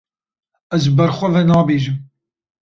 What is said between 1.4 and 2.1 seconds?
nabêjim.